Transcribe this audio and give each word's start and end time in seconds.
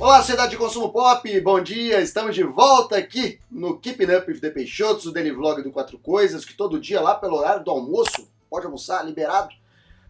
Olá, 0.00 0.20
sociedade 0.20 0.52
de 0.52 0.56
consumo 0.56 0.90
pop, 0.90 1.40
bom 1.42 1.62
dia! 1.62 2.00
Estamos 2.00 2.34
de 2.34 2.42
volta 2.42 2.96
aqui 2.96 3.38
no 3.50 3.78
Keeping 3.78 4.10
Up 4.14 4.32
with 4.32 4.40
the 4.40 4.48
Peixotos, 4.48 5.04
o 5.04 5.12
daily 5.12 5.30
vlog 5.30 5.62
do 5.62 5.70
Quatro 5.70 5.98
Coisas, 5.98 6.42
que 6.42 6.54
todo 6.54 6.80
dia 6.80 7.02
lá 7.02 7.14
pelo 7.14 7.36
horário 7.36 7.62
do 7.62 7.70
almoço, 7.70 8.26
pode 8.48 8.64
almoçar, 8.64 9.04
liberado, 9.04 9.54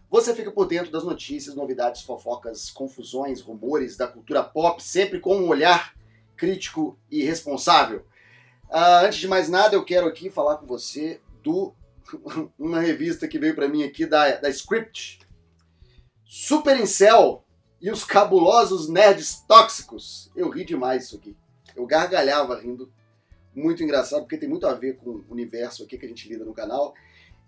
você 0.09 0.33
fica 0.33 0.49
por 0.49 0.65
dentro 0.65 0.93
das 0.93 1.03
notícias, 1.03 1.55
novidades, 1.55 2.03
fofocas, 2.03 2.71
confusões, 2.71 3.41
rumores 3.41 3.97
da 3.97 4.07
cultura 4.07 4.41
pop, 4.41 4.81
sempre 4.81 5.19
com 5.19 5.35
um 5.35 5.49
olhar 5.49 5.93
crítico 6.37 6.97
e 7.11 7.21
responsável. 7.21 8.05
Uh, 8.69 9.05
antes 9.05 9.19
de 9.19 9.27
mais 9.27 9.49
nada, 9.49 9.75
eu 9.75 9.83
quero 9.83 10.07
aqui 10.07 10.29
falar 10.29 10.55
com 10.55 10.65
você 10.65 11.19
do 11.43 11.73
uma 12.57 12.79
revista 12.79 13.27
que 13.27 13.37
veio 13.37 13.55
para 13.55 13.67
mim 13.67 13.83
aqui 13.83 14.05
da, 14.05 14.37
da 14.37 14.49
Script. 14.49 15.19
Super 16.23 16.79
Incel 16.79 17.43
e 17.81 17.89
os 17.89 18.03
cabulosos 18.03 18.87
nerds 18.87 19.41
tóxicos. 19.47 20.29
Eu 20.35 20.49
ri 20.49 20.63
demais 20.63 21.05
isso 21.05 21.15
aqui. 21.15 21.35
Eu 21.75 21.85
gargalhava 21.85 22.59
rindo. 22.59 22.91
Muito 23.53 23.83
engraçado, 23.83 24.21
porque 24.21 24.37
tem 24.37 24.47
muito 24.47 24.67
a 24.67 24.73
ver 24.73 24.97
com 24.97 25.09
o 25.09 25.25
universo 25.29 25.83
aqui 25.83 25.97
que 25.97 26.05
a 26.05 26.09
gente 26.09 26.29
lida 26.29 26.45
no 26.45 26.53
canal. 26.53 26.93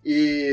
E 0.03 0.51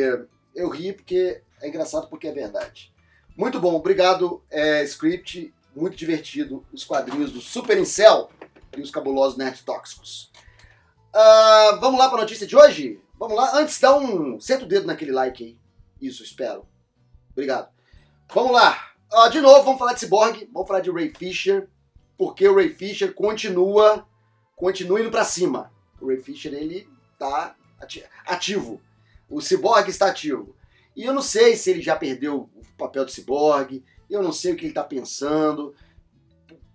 eu 0.55 0.69
ri 0.69 0.93
porque 0.93 1.43
é 1.61 1.69
engraçado 1.69 2.09
porque 2.09 2.29
é 2.29 2.33
verdade. 2.33 2.93
Muito 3.37 3.59
bom, 3.59 3.75
obrigado, 3.75 4.45
é, 4.51 4.85
Script. 4.85 5.53
Muito 5.75 5.97
divertido. 5.97 6.65
Os 6.73 6.85
quadrinhos 6.85 7.33
do 7.33 7.41
Super 7.41 7.79
Incel 7.79 8.31
e 8.77 8.81
os 8.81 8.91
cabulosos 8.91 9.39
nerds 9.39 9.63
tóxicos. 9.63 10.31
Uh, 11.15 11.81
vamos 11.81 11.99
lá 11.99 12.09
para 12.09 12.19
a 12.19 12.23
notícia 12.23 12.47
de 12.47 12.57
hoje? 12.57 13.01
Vamos 13.19 13.37
lá. 13.37 13.57
Antes, 13.57 13.81
dá 13.81 13.97
um. 13.97 14.39
Senta 14.39 14.65
o 14.65 14.69
dedo 14.69 14.87
naquele 14.87 15.13
like 15.13 15.43
aí. 15.43 15.59
Isso, 16.01 16.23
espero. 16.23 16.67
Obrigado. 17.33 17.69
Vamos 18.33 18.53
lá. 18.53 18.90
Uh, 19.13 19.29
de 19.29 19.41
novo, 19.41 19.65
vamos 19.65 19.79
falar 19.79 19.95
de 19.95 20.01
Cyborg. 20.01 20.49
Vamos 20.53 20.69
falar 20.69 20.81
de 20.81 20.91
Ray 20.91 21.11
Fisher. 21.11 21.69
Porque 22.17 22.47
o 22.47 22.55
Ray 22.55 22.71
Fisher 22.71 23.13
continua. 23.13 24.07
Continua 24.55 25.01
indo 25.01 25.11
para 25.11 25.25
cima. 25.25 25.73
O 26.01 26.07
Ray 26.09 26.23
Fisher, 26.23 26.53
ele 26.55 26.89
tá 27.19 27.57
ativo. 28.27 28.81
O 29.29 29.41
Cyborg 29.41 29.89
está 29.89 30.07
ativo. 30.07 30.55
E 30.97 31.05
eu 31.05 31.13
não 31.13 31.23
sei 31.23 31.57
se 31.57 31.71
ele 31.71 31.83
já 31.83 31.97
perdeu 31.97 32.49
o 32.55 32.65
papel 32.77 33.05
do 33.05 33.11
Cyborg. 33.11 33.83
Eu 34.09 34.23
não 34.23 34.33
sei 34.33 34.53
o 34.53 34.57
que 34.57 34.63
ele 34.63 34.71
está 34.71 34.85
pensando. 34.85 35.75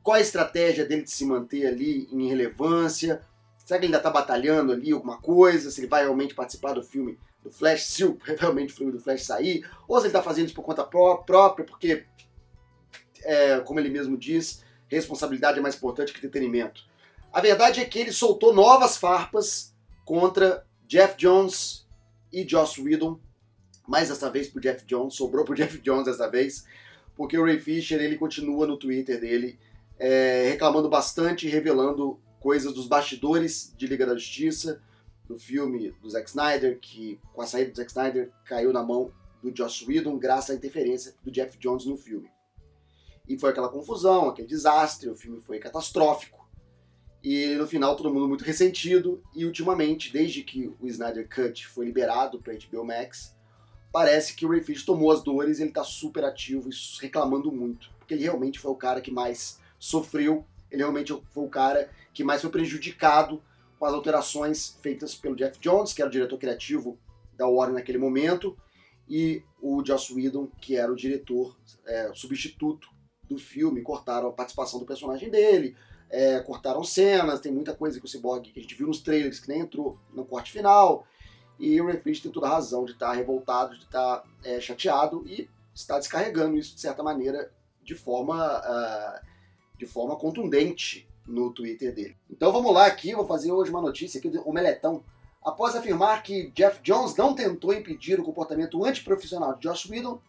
Qual 0.04 0.16
a 0.16 0.22
estratégia 0.22 0.86
dele 0.86 1.04
de 1.04 1.12
se 1.12 1.26
manter 1.26 1.66
ali 1.68 2.08
em 2.12 2.28
relevância 2.28 3.22
Será 3.66 3.80
que 3.80 3.88
ele 3.88 3.96
ainda 3.96 3.98
está 3.98 4.12
batalhando 4.12 4.72
ali 4.72 4.92
alguma 4.92 5.18
coisa? 5.18 5.72
Se 5.72 5.82
ele 5.82 5.88
vai 5.88 6.04
realmente 6.04 6.36
participar 6.36 6.74
do 6.74 6.84
filme 6.84 7.18
do 7.42 7.50
Flash, 7.50 7.86
se 7.86 8.04
realmente 8.38 8.72
o 8.72 8.78
filme 8.78 8.92
do 8.92 9.00
Flash 9.00 9.24
sair? 9.24 9.68
Ou 9.88 9.98
se 9.98 10.04
ele 10.04 10.10
está 10.10 10.22
fazendo 10.22 10.46
isso 10.46 10.54
por 10.54 10.64
conta 10.64 10.84
pró 10.84 11.18
própria, 11.18 11.66
porque, 11.66 12.06
é, 13.26 13.60
como 13.60 13.80
ele 13.80 13.90
mesmo 13.90 14.18
diz, 14.18 14.64
responsabilidade 14.88 15.60
é 15.60 15.62
mais 15.62 15.76
importante 15.76 16.14
que 16.14 16.20
entretenimento. 16.20 16.84
A 17.34 17.42
verdade 17.42 17.82
é 17.82 17.86
que 17.86 18.00
ele 18.00 18.14
soltou 18.14 18.54
novas 18.54 18.96
farpas 18.96 19.74
contra 20.06 20.66
Jeff 20.88 21.18
Jones 21.18 21.86
e 22.32 22.48
Joss 22.48 22.80
Whedon, 22.80 23.20
mais 23.88 24.10
dessa 24.10 24.30
vez 24.30 24.48
pro 24.48 24.62
Jeff 24.62 24.86
Jones, 24.86 25.16
sobrou 25.16 25.44
pro 25.44 25.56
Jeff 25.56 25.78
Jones 25.80 26.06
dessa 26.06 26.30
vez, 26.30 26.66
porque 27.16 27.38
o 27.38 27.44
Ray 27.44 27.60
Fisher 27.60 28.02
ele 28.02 28.18
continua 28.18 28.66
no 28.66 28.78
Twitter 28.78 29.20
dele 29.20 29.60
é, 29.98 30.50
reclamando 30.50 30.90
bastante 30.90 31.48
revelando 31.48 32.20
coisas 32.40 32.74
dos 32.74 32.88
bastidores 32.88 33.74
de 33.78 33.88
Liga 33.88 34.06
da 34.06 34.14
Justiça, 34.14 34.82
do 35.28 35.40
filme 35.40 35.92
do 36.02 36.10
Zack 36.10 36.30
Snyder, 36.30 36.80
que 36.80 37.20
com 37.34 37.42
a 37.42 37.48
saída 37.48 37.72
do 37.72 37.78
Zack 37.78 37.90
Snyder 37.90 38.32
caiu 38.46 38.72
na 38.72 38.84
mão 38.84 39.12
do 39.42 39.56
Joss 39.56 39.86
Whedon 39.86 40.18
graças 40.18 40.52
à 40.52 40.54
interferência 40.54 41.16
do 41.24 41.32
Jeff 41.32 41.58
Jones 41.58 41.86
no 41.86 41.98
filme. 41.98 42.30
E 43.28 43.38
foi 43.38 43.50
aquela 43.50 43.70
confusão, 43.70 44.30
aquele 44.30 44.48
desastre, 44.48 45.10
o 45.10 45.16
filme 45.16 45.42
foi 45.42 45.60
catastrófico. 45.60 46.46
E 47.24 47.56
no 47.56 47.66
final 47.66 47.96
todo 47.96 48.14
mundo 48.14 48.28
muito 48.28 48.44
ressentido, 48.44 49.24
e 49.36 49.46
ultimamente, 49.46 50.14
desde 50.14 50.44
que 50.44 50.72
o 50.80 50.88
Snyder 50.88 51.28
Cut 51.28 51.66
foi 51.68 51.86
liberado 51.86 52.40
para 52.40 52.54
HBO 52.54 52.86
Max, 52.86 53.36
parece 53.92 54.36
que 54.36 54.46
o 54.46 54.50
Ray 54.50 54.62
Fisher 54.62 54.86
tomou 54.86 55.12
as 55.12 55.24
dores, 55.24 55.60
ele 55.60 55.70
está 55.70 55.84
super 55.84 56.24
ativo 56.24 56.70
e 56.70 57.02
reclamando 57.02 57.52
muito, 57.52 57.90
porque 57.98 58.14
ele 58.14 58.24
realmente 58.24 58.60
foi 58.60 58.72
o 58.72 58.76
cara 58.76 59.02
que 59.02 59.10
mais 59.10 59.60
sofreu, 59.80 60.46
ele 60.70 60.84
realmente 60.84 61.20
foi 61.32 61.44
o 61.44 61.50
cara 61.50 61.90
que 62.14 62.24
mais 62.24 62.42
foi 62.42 62.52
prejudicado 62.52 63.42
com 63.80 63.86
as 63.86 63.94
alterações 63.94 64.78
feitas 64.82 65.16
pelo 65.16 65.36
Jeff 65.36 65.60
Jones, 65.60 65.94
que 65.94 66.02
era 66.02 66.10
o 66.10 66.12
diretor 66.12 66.38
criativo 66.38 66.98
da 67.36 67.48
Warner 67.48 67.76
naquele 67.76 67.98
momento, 67.98 68.56
e 69.10 69.42
o 69.62 69.84
Joss 69.86 70.14
Whedon, 70.14 70.48
que 70.62 70.76
era 70.76 70.92
o 70.92 70.96
diretor 70.96 71.58
é, 71.86 72.12
substituto 72.14 72.95
do 73.30 73.38
filme. 73.38 73.82
Cortaram 73.82 74.30
a 74.30 74.34
participação 74.34 74.80
do 74.80 74.86
personagem 74.86 75.30
dele, 75.30 75.76
é, 76.10 76.40
cortaram 76.40 76.84
cenas, 76.84 77.40
tem 77.40 77.52
muita 77.52 77.74
coisa 77.74 78.00
que 78.00 78.06
o 78.06 78.10
Cyborg 78.10 78.52
que 78.52 78.60
a 78.60 78.62
gente 78.62 78.76
viu 78.76 78.88
nos 78.88 79.02
trailers 79.02 79.40
que 79.40 79.50
nem 79.50 79.62
entrou 79.62 79.98
no 80.14 80.26
corte 80.26 80.52
final. 80.52 81.06
E 81.58 81.80
o 81.80 81.86
Ray 81.86 82.00
Fisher 82.00 82.24
tem 82.24 82.32
toda 82.32 82.48
a 82.48 82.52
razão 82.52 82.86
de 82.86 82.92
estar 82.92 83.14
revoltado, 83.14 83.78
de 83.78 83.86
estar 83.86 84.24
é, 84.44 84.60
chateado 84.60 85.24
e 85.26 85.50
está 85.74 85.98
descarregando 85.98 86.58
isso 86.58 86.76
de 86.76 86.82
certa 86.82 87.02
maneira 87.04 87.52
de 87.84 87.96
forma, 87.96 88.60
uh, 88.60 89.26
de 89.78 89.86
forma 89.86 90.16
contundente 90.16 91.08
no 91.28 91.52
Twitter 91.52 91.94
dele. 91.94 92.18
Então 92.30 92.52
vamos 92.52 92.74
lá 92.74 92.86
aqui, 92.86 93.14
vou 93.14 93.28
fazer 93.28 93.52
hoje 93.52 93.70
uma 93.70 93.82
notícia 93.82 94.18
aqui 94.20 94.30
do 94.30 94.48
Omeletão. 94.48 95.04
Após 95.44 95.76
afirmar 95.76 96.24
que 96.24 96.50
Jeff 96.52 96.82
Jones 96.82 97.16
não 97.16 97.36
tentou 97.36 97.74
impedir 97.74 98.20
o 98.20 98.24
comportamento 98.24 98.84
antiprofissional 98.84 99.54
de 99.56 99.62
Josh 99.62 99.88
Whedon 99.90 100.20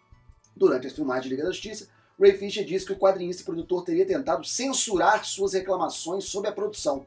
durante 0.55 0.87
as 0.87 0.93
filmagens 0.93 1.25
de 1.25 1.31
Liga 1.31 1.45
da 1.45 1.51
Justiça, 1.51 1.89
Ray 2.19 2.37
Fisher 2.37 2.65
disse 2.65 2.87
que 2.87 2.93
o 2.93 2.99
quadrinista 2.99 3.43
e 3.43 3.45
produtor 3.45 3.85
teria 3.85 4.07
tentado 4.07 4.45
censurar 4.47 5.25
suas 5.25 5.53
reclamações 5.53 6.25
sobre 6.25 6.49
a 6.49 6.53
produção. 6.53 7.07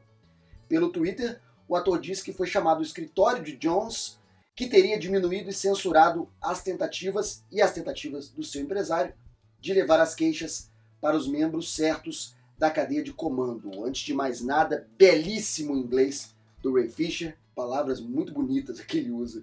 Pelo 0.68 0.90
Twitter, 0.90 1.40
o 1.68 1.74
ator 1.74 2.00
disse 2.00 2.22
que 2.22 2.32
foi 2.32 2.46
chamado 2.46 2.78
ao 2.78 2.82
escritório 2.82 3.42
de 3.42 3.56
Jones, 3.56 4.18
que 4.54 4.68
teria 4.68 4.98
diminuído 4.98 5.50
e 5.50 5.52
censurado 5.52 6.28
as 6.40 6.62
tentativas 6.62 7.42
e 7.50 7.60
as 7.60 7.72
tentativas 7.72 8.28
do 8.28 8.44
seu 8.44 8.62
empresário 8.62 9.14
de 9.60 9.72
levar 9.72 10.00
as 10.00 10.14
queixas 10.14 10.70
para 11.00 11.16
os 11.16 11.26
membros 11.26 11.74
certos 11.74 12.34
da 12.58 12.70
cadeia 12.70 13.02
de 13.02 13.12
comando. 13.12 13.84
Antes 13.84 14.02
de 14.02 14.14
mais 14.14 14.40
nada, 14.40 14.86
belíssimo 14.96 15.76
inglês 15.76 16.34
do 16.62 16.74
Ray 16.74 16.88
Fisher, 16.88 17.36
palavras 17.54 18.00
muito 18.00 18.32
bonitas 18.32 18.78
que 18.84 18.98
ele 18.98 19.10
usa. 19.10 19.42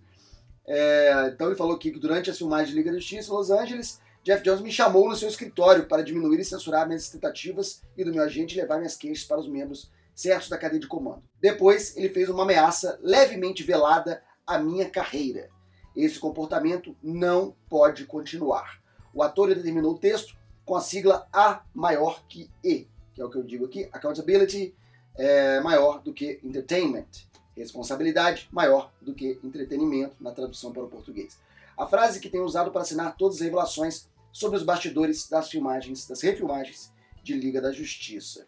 É, 0.65 1.31
então 1.33 1.47
ele 1.47 1.55
falou 1.55 1.75
aqui 1.75 1.91
que 1.91 1.99
durante 1.99 2.29
as 2.29 2.37
filmagens 2.37 2.69
de 2.69 2.75
Liga 2.75 2.91
da 2.91 2.99
Justiça 2.99 3.31
em 3.31 3.33
Los 3.33 3.49
Angeles, 3.49 4.01
Jeff 4.23 4.43
Jones 4.43 4.61
me 4.61 4.71
chamou 4.71 5.07
no 5.07 5.15
seu 5.15 5.29
escritório 5.29 5.85
para 5.85 6.03
diminuir 6.03 6.39
e 6.39 6.45
censurar 6.45 6.85
minhas 6.85 7.09
tentativas 7.09 7.81
e 7.97 8.03
do 8.03 8.11
meu 8.11 8.23
agente 8.23 8.57
levar 8.57 8.77
minhas 8.77 8.95
queixas 8.95 9.25
para 9.25 9.39
os 9.39 9.47
membros 9.47 9.89
certos 10.13 10.49
da 10.49 10.57
cadeia 10.57 10.81
de 10.81 10.87
comando. 10.87 11.23
Depois, 11.39 11.95
ele 11.95 12.09
fez 12.09 12.27
uma 12.27 12.43
ameaça 12.43 12.99
levemente 13.01 13.63
velada 13.63 14.21
à 14.45 14.57
minha 14.57 14.89
carreira. 14.89 15.49
Esse 15.95 16.19
comportamento 16.19 16.95
não 17.01 17.55
pode 17.69 18.05
continuar. 18.05 18.81
O 19.13 19.23
ator 19.23 19.53
determinou 19.53 19.93
o 19.93 19.97
texto 19.97 20.35
com 20.65 20.75
a 20.75 20.81
sigla 20.81 21.27
A 21.31 21.63
maior 21.73 22.23
que 22.27 22.49
E, 22.63 22.87
que 23.13 23.21
é 23.21 23.25
o 23.25 23.29
que 23.29 23.37
eu 23.37 23.43
digo 23.43 23.65
aqui, 23.65 23.87
accountability 23.91 24.75
é 25.17 25.59
maior 25.61 26.01
do 26.01 26.13
que 26.13 26.39
entertainment. 26.43 27.07
Responsabilidade 27.55 28.47
maior 28.51 28.91
do 29.01 29.15
que 29.15 29.39
entretenimento, 29.43 30.15
na 30.19 30.31
tradução 30.31 30.71
para 30.71 30.83
o 30.83 30.87
português. 30.87 31.39
A 31.77 31.85
frase 31.85 32.19
que 32.19 32.29
tem 32.29 32.41
usado 32.41 32.71
para 32.71 32.81
assinar 32.81 33.15
todas 33.15 33.35
as 33.37 33.41
revelações 33.41 34.07
sobre 34.31 34.57
os 34.57 34.63
bastidores 34.63 35.29
das 35.29 35.49
filmagens, 35.49 36.07
das 36.07 36.21
refilmagens 36.21 36.91
de 37.23 37.33
Liga 37.33 37.61
da 37.61 37.71
Justiça. 37.71 38.47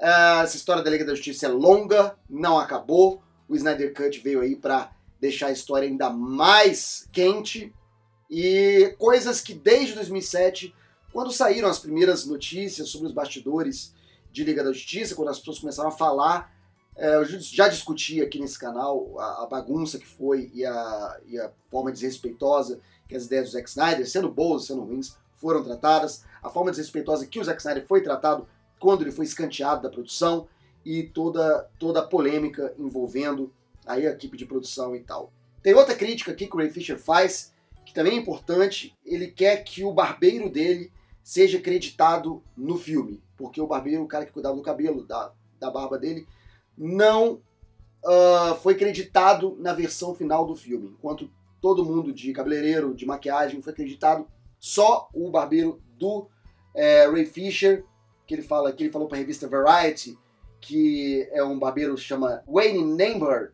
Ah, 0.00 0.42
essa 0.44 0.56
história 0.56 0.82
da 0.82 0.90
Liga 0.90 1.04
da 1.04 1.14
Justiça 1.14 1.46
é 1.46 1.48
longa, 1.48 2.18
não 2.28 2.58
acabou. 2.58 3.22
O 3.48 3.56
Snyder 3.56 3.94
Cut 3.94 4.20
veio 4.20 4.40
aí 4.40 4.54
para 4.54 4.92
deixar 5.20 5.46
a 5.46 5.52
história 5.52 5.88
ainda 5.88 6.10
mais 6.10 7.08
quente 7.10 7.72
e 8.30 8.94
coisas 8.98 9.40
que 9.40 9.54
desde 9.54 9.94
2007 9.94 10.74
quando 11.16 11.32
saíram 11.32 11.70
as 11.70 11.78
primeiras 11.78 12.26
notícias 12.26 12.90
sobre 12.90 13.06
os 13.06 13.12
bastidores 13.14 13.94
de 14.30 14.44
Liga 14.44 14.62
da 14.62 14.70
Justiça, 14.70 15.14
quando 15.14 15.30
as 15.30 15.38
pessoas 15.38 15.60
começaram 15.60 15.88
a 15.88 15.92
falar, 15.92 16.54
eu 16.96 17.24
já 17.24 17.68
discuti 17.68 18.22
aqui 18.22 18.38
nesse 18.38 18.58
canal 18.58 19.18
a, 19.18 19.44
a 19.44 19.46
bagunça 19.46 19.98
que 19.98 20.06
foi 20.06 20.50
e 20.54 20.64
a, 20.64 21.20
e 21.26 21.38
a, 21.38 21.50
forma 21.70 21.92
desrespeitosa 21.92 22.80
que 23.06 23.14
as 23.14 23.26
ideias 23.26 23.46
do 23.46 23.52
Zack 23.52 23.68
Snyder, 23.68 24.08
sendo 24.08 24.30
boas, 24.30 24.64
sendo 24.64 24.82
ruins, 24.82 25.16
foram 25.34 25.62
tratadas, 25.62 26.24
a 26.42 26.48
forma 26.48 26.70
desrespeitosa 26.70 27.26
que 27.26 27.38
o 27.38 27.44
Zack 27.44 27.60
Snyder 27.60 27.86
foi 27.86 28.02
tratado 28.02 28.48
quando 28.80 29.02
ele 29.02 29.12
foi 29.12 29.24
escanteado 29.24 29.82
da 29.82 29.90
produção 29.90 30.48
e 30.84 31.02
toda, 31.02 31.68
toda 31.78 32.00
a 32.00 32.06
polêmica 32.06 32.74
envolvendo 32.78 33.52
aí 33.86 34.06
a 34.06 34.10
equipe 34.10 34.36
de 34.36 34.46
produção 34.46 34.94
e 34.96 35.00
tal. 35.00 35.32
Tem 35.62 35.74
outra 35.74 35.94
crítica 35.94 36.32
aqui 36.32 36.46
que 36.46 36.54
o 36.54 36.58
Ray 36.58 36.70
Fisher 36.70 36.98
faz, 36.98 37.52
que 37.84 37.92
também 37.92 38.14
é 38.14 38.16
importante, 38.16 38.96
ele 39.04 39.28
quer 39.28 39.62
que 39.64 39.84
o 39.84 39.92
barbeiro 39.92 40.48
dele 40.48 40.92
seja 41.22 41.60
creditado 41.60 42.42
no 42.56 42.78
filme. 42.78 43.20
Porque 43.36 43.60
o 43.60 43.66
barbeiro, 43.66 44.02
o 44.02 44.08
cara 44.08 44.24
que 44.24 44.32
cuidava 44.32 44.56
do 44.56 44.62
cabelo, 44.62 45.04
da, 45.04 45.32
da 45.58 45.70
barba 45.70 45.98
dele, 45.98 46.26
não 46.76 47.40
uh, 48.04 48.54
foi 48.62 48.74
creditado 48.74 49.56
na 49.58 49.72
versão 49.72 50.14
final 50.14 50.46
do 50.46 50.54
filme. 50.54 50.88
Enquanto 50.88 51.30
todo 51.60 51.84
mundo 51.84 52.12
de 52.12 52.32
cabeleireiro, 52.32 52.94
de 52.94 53.06
maquiagem, 53.06 53.62
foi 53.62 53.72
creditado, 53.72 54.26
só 54.58 55.08
o 55.14 55.30
barbeiro 55.30 55.80
do 55.98 56.28
é, 56.74 57.08
Ray 57.08 57.26
Fisher 57.26 57.84
que 58.26 58.34
ele 58.34 58.42
fala 58.42 58.72
que 58.72 58.82
ele 58.82 58.92
falou 58.92 59.08
para 59.08 59.16
a 59.16 59.20
revista 59.20 59.48
Variety 59.48 60.18
que 60.60 61.28
é 61.30 61.44
um 61.44 61.58
barbeiro 61.58 61.96
chama 61.96 62.42
Wayne 62.46 62.84
Nambert. 62.84 63.52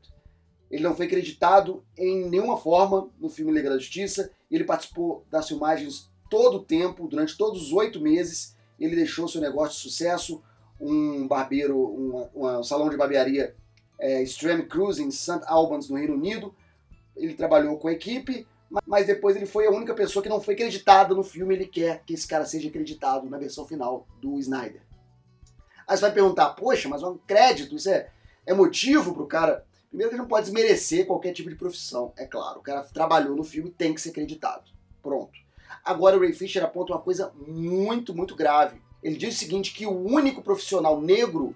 Ele 0.71 0.83
não 0.83 0.97
foi 0.97 1.05
acreditado 1.05 1.85
em 1.97 2.29
nenhuma 2.31 2.57
forma 2.57 3.11
no 3.21 3.29
filme 3.29 3.53
Liga 3.53 3.69
da 3.69 3.77
Justiça. 3.77 4.31
Ele 4.51 4.65
participou 4.65 5.27
das 5.31 5.47
filmagens 5.47 6.11
todo 6.31 6.57
o 6.57 6.65
tempo, 6.65 7.07
durante 7.07 7.37
todos 7.37 7.61
os 7.61 7.73
oito 7.75 8.01
meses. 8.01 8.57
Ele 8.81 8.97
deixou 8.97 9.29
seu 9.29 9.43
negócio 9.43 9.77
de 9.77 9.83
sucesso, 9.83 10.43
um 10.83 11.29
barbeiro, 11.29 11.79
um, 11.79 12.29
um 12.35 12.63
salão 12.65 12.91
de 12.91 12.97
barbearia 12.97 13.55
é, 14.01 14.21
Extreme 14.21 14.65
Cruise 14.65 15.01
em 15.01 15.13
St. 15.13 15.41
Albans, 15.47 15.89
no 15.89 15.97
Reino 15.97 16.15
Unido. 16.15 16.53
Ele 17.17 17.35
trabalhou 17.35 17.79
com 17.79 17.87
a 17.87 17.93
equipe, 17.93 18.47
mas 18.85 19.07
depois 19.07 19.37
ele 19.37 19.47
foi 19.47 19.67
a 19.67 19.71
única 19.71 19.95
pessoa 19.95 20.23
que 20.23 20.29
não 20.29 20.41
foi 20.41 20.55
acreditada 20.55 21.15
no 21.15 21.23
filme. 21.23 21.55
Ele 21.55 21.67
quer 21.67 22.03
que 22.05 22.15
esse 22.15 22.27
cara 22.27 22.45
seja 22.45 22.69
acreditado 22.69 23.31
na 23.31 23.39
versão 23.39 23.65
final 23.65 24.07
do 24.21 24.39
Snyder. 24.41 24.83
Aí 25.87 25.97
você 25.97 26.03
vai 26.03 26.13
perguntar, 26.13 26.51
poxa, 26.51 26.89
mas 26.89 27.03
um 27.03 27.17
crédito, 27.17 27.77
isso 27.77 27.89
é, 27.89 28.11
é 28.45 28.53
motivo 28.53 29.15
pro 29.15 29.27
cara. 29.27 29.65
Primeiro 29.89 30.11
que 30.11 30.17
ele 30.17 30.23
não 30.23 30.29
pode 30.29 30.47
desmerecer 30.47 31.07
qualquer 31.07 31.33
tipo 31.33 31.51
de 31.51 31.55
profissão, 31.55 32.13
é 32.17 32.27
claro. 32.27 32.61
O 32.61 32.63
cara 32.63 32.83
trabalhou 32.83 33.37
no 33.37 33.45
filme, 33.45 33.71
tem 33.71 33.95
que 33.95 34.01
ser 34.01 34.11
acreditado. 34.11 34.65
Pronto. 35.03 35.39
Agora 35.85 36.17
o 36.17 36.21
Ray 36.21 36.33
Fisher 36.33 36.65
aponta 36.65 36.93
uma 36.93 37.01
coisa 37.01 37.33
muito, 37.47 38.15
muito 38.15 38.35
grave. 38.35 38.81
Ele 39.03 39.17
diz 39.17 39.35
o 39.35 39.39
seguinte, 39.39 39.73
que 39.73 39.87
o 39.87 39.97
único 39.97 40.43
profissional 40.43 41.01
negro 41.01 41.55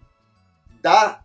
da 0.81 1.23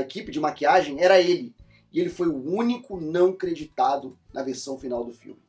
equipe 0.00 0.30
de 0.30 0.40
maquiagem 0.40 1.02
era 1.02 1.20
ele. 1.20 1.54
E 1.92 2.00
ele 2.00 2.10
foi 2.10 2.28
o 2.28 2.36
único 2.36 3.00
não 3.00 3.32
creditado 3.32 4.18
na 4.32 4.42
versão 4.42 4.78
final 4.78 5.04
do 5.04 5.12
filme. 5.12 5.40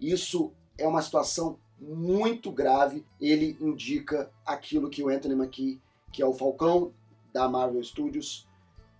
Isso 0.00 0.52
é 0.76 0.86
uma 0.86 1.02
situação 1.02 1.58
muito 1.80 2.50
grave. 2.50 3.04
Ele 3.20 3.56
indica 3.60 4.30
aquilo 4.44 4.90
que 4.90 5.02
o 5.02 5.08
Anthony 5.08 5.34
Mackie 5.34 5.80
que 6.14 6.22
é 6.22 6.26
o 6.26 6.32
Falcão 6.32 6.92
da 7.32 7.48
Marvel 7.48 7.82
Studios, 7.82 8.46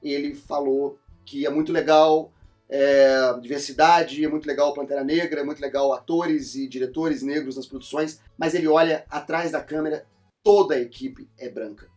ele 0.02 0.34
falou 0.34 0.98
que 1.24 1.46
é 1.46 1.50
muito 1.50 1.72
legal 1.72 2.32
é, 2.68 3.38
diversidade, 3.40 4.24
é 4.24 4.28
muito 4.28 4.46
legal 4.46 4.74
Pantera 4.74 5.04
Negra, 5.04 5.40
é 5.40 5.44
muito 5.44 5.60
legal 5.60 5.92
atores 5.92 6.56
e 6.56 6.66
diretores 6.66 7.22
negros 7.22 7.56
nas 7.56 7.66
produções, 7.66 8.20
mas 8.36 8.52
ele 8.52 8.66
olha 8.66 9.04
atrás 9.08 9.52
da 9.52 9.62
câmera, 9.62 10.04
toda 10.44 10.74
a 10.74 10.80
equipe 10.80 11.28
é 11.38 11.48
branca. 11.48 11.90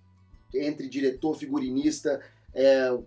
Entre 0.56 0.88
diretor, 0.88 1.36
figurinista, 1.36 2.22
é, 2.54 2.98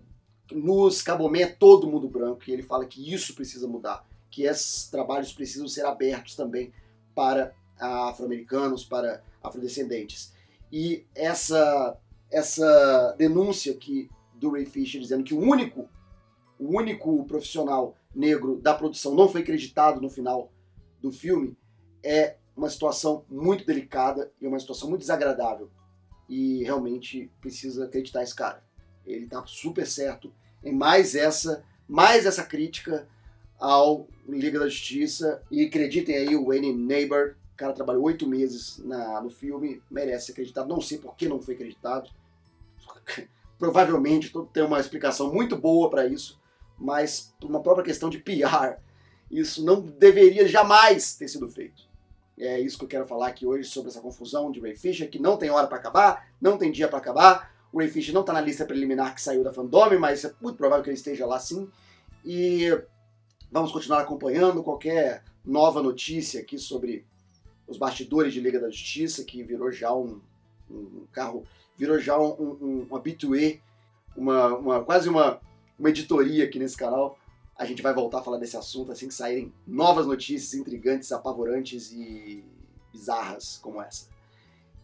luz, 0.51 1.01
cabomé, 1.01 1.47
todo 1.47 1.89
mundo 1.89 2.07
branco. 2.07 2.43
E 2.47 2.51
ele 2.51 2.61
fala 2.61 2.85
que 2.85 3.13
isso 3.13 3.33
precisa 3.33 3.67
mudar, 3.67 4.07
que 4.29 4.43
esses 4.43 4.87
trabalhos 4.87 5.33
precisam 5.33 5.67
ser 5.67 5.85
abertos 5.85 6.35
também 6.35 6.71
para 7.15 7.53
afro-americanos, 7.79 8.85
para 8.85 9.23
afrodescendentes. 9.43 10.31
E 10.71 11.03
essa, 11.15 11.97
essa 12.29 13.15
denúncia 13.17 13.73
que 13.73 14.09
do 14.35 14.51
Ray 14.51 14.65
Fisher 14.65 15.01
dizendo 15.01 15.23
que 15.23 15.33
o 15.33 15.39
único, 15.39 15.89
o 16.59 16.77
único 16.77 17.25
profissional 17.25 17.95
negro 18.13 18.57
da 18.57 18.73
produção 18.73 19.15
não 19.15 19.27
foi 19.27 19.41
acreditado 19.41 19.99
no 19.99 20.09
final 20.09 20.51
do 21.01 21.11
filme 21.11 21.57
é 22.03 22.35
uma 22.55 22.69
situação 22.69 23.25
muito 23.29 23.65
delicada 23.65 24.31
e 24.39 24.47
uma 24.47 24.59
situação 24.59 24.89
muito 24.89 25.01
desagradável. 25.01 25.69
E 26.29 26.63
realmente 26.63 27.29
precisa 27.41 27.85
acreditar 27.85 28.23
esse 28.23 28.35
cara. 28.35 28.63
Ele 29.05 29.27
tá 29.27 29.43
super 29.45 29.85
certo 29.85 30.33
em 30.63 30.73
mais 30.73 31.15
essa, 31.15 31.63
mais 31.87 32.25
essa 32.25 32.43
crítica 32.43 33.07
ao 33.59 34.07
Liga 34.27 34.59
da 34.59 34.67
Justiça. 34.67 35.41
E 35.49 35.65
acreditem 35.65 36.15
aí, 36.15 36.35
o 36.35 36.45
Wayne 36.45 36.73
Neighbor 36.73 37.35
cara 37.61 37.73
trabalhou 37.73 38.03
oito 38.05 38.27
meses 38.27 38.79
na, 38.79 39.21
no 39.21 39.29
filme, 39.29 39.81
merece 39.89 40.27
ser 40.27 40.31
acreditado. 40.31 40.67
Não 40.67 40.81
sei 40.81 40.97
por 40.97 41.15
que 41.15 41.29
não 41.29 41.39
foi 41.39 41.53
acreditado. 41.53 42.09
Provavelmente 43.59 44.33
tem 44.51 44.63
uma 44.63 44.79
explicação 44.79 45.31
muito 45.31 45.55
boa 45.55 45.87
para 45.87 46.07
isso, 46.07 46.41
mas 46.79 47.35
por 47.39 47.47
uma 47.47 47.61
própria 47.61 47.85
questão 47.85 48.09
de 48.09 48.17
PR, 48.17 48.79
isso 49.29 49.63
não 49.63 49.79
deveria 49.79 50.47
jamais 50.47 51.15
ter 51.15 51.27
sido 51.27 51.47
feito. 51.47 51.83
É 52.41 52.59
isso 52.59 52.75
que 52.75 52.85
eu 52.85 52.89
quero 52.89 53.05
falar 53.05 53.27
aqui 53.27 53.45
hoje 53.45 53.69
sobre 53.69 53.91
essa 53.91 54.01
confusão 54.01 54.51
de 54.51 54.59
Ray 54.59 54.75
Fisher, 54.75 55.07
que 55.07 55.19
não 55.19 55.37
tem 55.37 55.51
hora 55.51 55.67
para 55.67 55.77
acabar, 55.77 56.27
não 56.41 56.57
tem 56.57 56.71
dia 56.71 56.87
para 56.87 56.97
acabar. 56.97 57.53
O 57.71 57.77
Ray 57.77 57.87
Fisher 57.87 58.15
não 58.15 58.21
está 58.21 58.33
na 58.33 58.41
lista 58.41 58.65
preliminar 58.65 59.13
que 59.13 59.21
saiu 59.21 59.43
da 59.43 59.53
Fandome, 59.53 59.95
mas 59.95 60.25
é 60.25 60.33
muito 60.41 60.57
provável 60.57 60.83
que 60.83 60.89
ele 60.89 60.97
esteja 60.97 61.23
lá 61.27 61.37
sim. 61.37 61.69
E 62.25 62.75
vamos 63.51 63.71
continuar 63.71 64.01
acompanhando 64.01 64.63
qualquer 64.63 65.23
nova 65.45 65.83
notícia 65.83 66.41
aqui 66.41 66.57
sobre 66.57 67.05
os 67.67 67.77
bastidores 67.77 68.33
de 68.33 68.41
Liga 68.41 68.59
da 68.59 68.71
Justiça, 68.71 69.23
que 69.23 69.43
virou 69.43 69.71
já 69.71 69.93
um, 69.93 70.19
um 70.67 71.05
carro, 71.11 71.45
virou 71.77 71.99
já 71.99 72.17
um, 72.17 72.31
um, 72.31 72.87
um 72.89 72.95
habitué, 72.95 73.59
uma, 74.17 74.47
uma, 74.55 74.83
quase 74.83 75.07
uma, 75.07 75.39
uma 75.77 75.89
editoria 75.89 76.45
aqui 76.45 76.57
nesse 76.57 76.75
canal. 76.75 77.19
A 77.61 77.65
gente 77.65 77.83
vai 77.83 77.93
voltar 77.93 78.17
a 78.17 78.23
falar 78.23 78.39
desse 78.39 78.57
assunto 78.57 78.91
assim 78.91 79.07
que 79.07 79.13
saírem 79.13 79.53
novas 79.67 80.07
notícias 80.07 80.55
intrigantes, 80.55 81.11
apavorantes 81.11 81.91
e 81.91 82.43
bizarras 82.91 83.59
como 83.61 83.79
essa. 83.79 84.07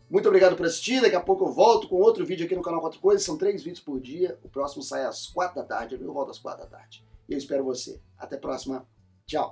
Muito 0.07 0.27
obrigado 0.27 0.55
por 0.55 0.63
assistir. 0.63 1.01
Daqui 1.01 1.15
a 1.15 1.19
pouco 1.19 1.45
eu 1.45 1.51
volto 1.51 1.87
com 1.87 1.95
outro 1.95 2.23
vídeo 2.23 2.45
aqui 2.45 2.55
no 2.55 2.61
canal 2.61 2.79
Quatro 2.79 2.99
Coisas. 2.99 3.25
São 3.25 3.35
três 3.35 3.63
vídeos 3.63 3.83
por 3.83 3.99
dia. 3.99 4.37
O 4.43 4.47
próximo 4.47 4.83
sai 4.83 5.05
às 5.05 5.25
quatro 5.25 5.55
da 5.55 5.63
tarde. 5.63 5.97
Eu 5.99 6.13
volto 6.13 6.29
às 6.29 6.37
quatro 6.37 6.65
da 6.65 6.69
tarde. 6.69 7.03
E 7.27 7.33
eu 7.33 7.37
espero 7.39 7.63
você. 7.63 7.99
Até 8.15 8.35
a 8.35 8.39
próxima. 8.39 8.87
Tchau. 9.25 9.51